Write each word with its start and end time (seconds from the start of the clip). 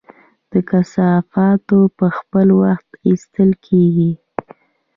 د 0.51 0.53
کثافاتو 0.69 1.79
په 1.97 2.07
خپل 2.17 2.47
وخت 2.63 2.89
ایستل 3.07 3.49
کیږي؟ 3.65 4.11